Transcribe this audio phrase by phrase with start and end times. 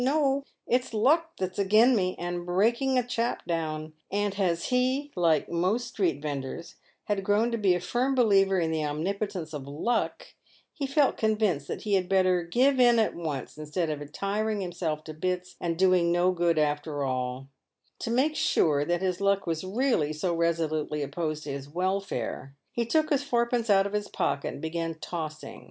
[0.01, 5.11] "No, it's luck that's agin me, and is breaking a chap down;" and as he,
[5.15, 9.67] like most street vendors, had grown to be a firm believer in the omnipotence of"
[9.91, 10.33] luck,"
[10.73, 15.03] he felt convinced that he had better" give in at once, instead of tiring himself
[15.03, 17.47] to bits and doing no good after all
[17.99, 22.55] I" To make sure that his luck was really so resolutely opposed to his welfare,
[22.71, 25.59] he took his fourpence out of his pocket and began tossing.